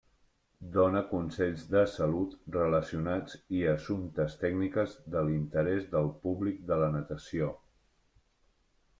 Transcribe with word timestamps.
Dóna 0.75 1.01
consells 1.09 1.65
de 1.73 1.81
salut 1.95 2.31
relacionats 2.55 3.35
i 3.57 3.61
assumptes 3.73 4.37
tècniques 4.45 4.95
de 5.17 5.23
l'interès 5.27 5.85
del 5.91 6.09
públic 6.23 6.65
de 6.71 6.79
la 6.85 6.89
natació. 6.97 7.51